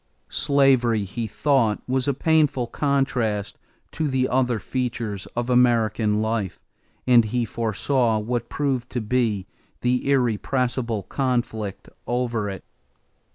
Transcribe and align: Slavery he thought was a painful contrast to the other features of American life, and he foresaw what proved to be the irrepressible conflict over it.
Slavery 0.31 1.03
he 1.03 1.27
thought 1.27 1.79
was 1.87 2.07
a 2.07 2.13
painful 2.15 2.65
contrast 2.65 3.59
to 3.91 4.07
the 4.07 4.27
other 4.29 4.57
features 4.57 5.27
of 5.35 5.47
American 5.47 6.23
life, 6.23 6.59
and 7.05 7.23
he 7.25 7.45
foresaw 7.45 8.17
what 8.17 8.49
proved 8.49 8.89
to 8.93 8.99
be 9.01 9.45
the 9.81 10.09
irrepressible 10.09 11.03
conflict 11.03 11.87
over 12.07 12.49
it. 12.49 12.63